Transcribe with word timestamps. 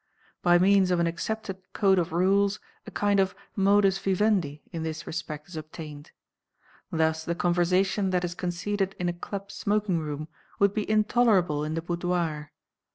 By 0.41 0.57
means 0.57 0.89
of 0.89 0.99
an 0.99 1.05
accepted 1.05 1.59
code 1.73 1.99
of 1.99 2.11
rules 2.11 2.59
a 2.87 2.89
kind 2.89 3.19
of 3.19 3.35
modus 3.55 3.99
vivendi 3.99 4.63
in 4.71 4.81
this 4.81 5.05
respect 5.05 5.47
is 5.47 5.55
obtained. 5.55 6.09
Thus 6.91 7.23
the 7.23 7.35
conversation 7.35 8.09
that 8.09 8.23
is 8.25 8.33
conceded 8.33 8.95
in 8.97 9.09
a 9.09 9.13
club 9.13 9.51
smoking 9.51 9.99
room 9.99 10.27
would 10.57 10.73
be 10.73 10.89
intolerable 10.89 11.63
in 11.63 11.75
the 11.75 11.83
boudoir. 11.83 12.51